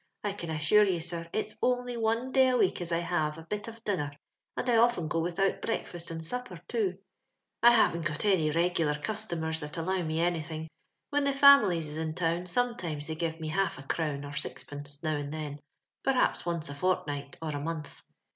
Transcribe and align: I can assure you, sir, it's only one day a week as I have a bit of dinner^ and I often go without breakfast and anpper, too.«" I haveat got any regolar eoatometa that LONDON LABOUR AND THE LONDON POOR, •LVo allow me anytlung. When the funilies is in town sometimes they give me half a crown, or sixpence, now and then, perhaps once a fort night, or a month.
I 0.23 0.33
can 0.33 0.49
assure 0.49 0.81
you, 0.85 0.99
sir, 0.99 1.27
it's 1.31 1.53
only 1.61 1.95
one 1.95 2.31
day 2.31 2.47
a 2.49 2.57
week 2.57 2.81
as 2.81 2.91
I 2.91 2.97
have 2.97 3.37
a 3.37 3.43
bit 3.43 3.67
of 3.67 3.83
dinner^ 3.83 4.09
and 4.57 4.67
I 4.67 4.75
often 4.77 5.07
go 5.07 5.19
without 5.19 5.61
breakfast 5.61 6.09
and 6.09 6.21
anpper, 6.21 6.59
too.«" 6.67 6.97
I 7.61 7.69
haveat 7.75 8.03
got 8.03 8.25
any 8.25 8.49
regolar 8.49 8.95
eoatometa 8.97 9.29
that 9.29 9.37
LONDON 9.37 9.37
LABOUR 9.37 9.37
AND 9.37 9.37
THE 9.37 9.37
LONDON 9.37 9.53
POOR, 9.61 9.67
•LVo 9.67 9.77
allow 9.97 10.03
me 10.07 10.17
anytlung. 10.19 10.67
When 11.11 11.23
the 11.23 11.33
funilies 11.33 11.85
is 11.87 11.97
in 11.97 12.15
town 12.15 12.47
sometimes 12.47 13.05
they 13.05 13.13
give 13.15 13.39
me 13.39 13.49
half 13.49 13.77
a 13.77 13.83
crown, 13.83 14.25
or 14.25 14.33
sixpence, 14.33 15.03
now 15.03 15.17
and 15.17 15.31
then, 15.31 15.59
perhaps 16.03 16.47
once 16.47 16.67
a 16.69 16.73
fort 16.73 17.05
night, 17.05 17.37
or 17.39 17.49
a 17.49 17.59
month. 17.61 18.01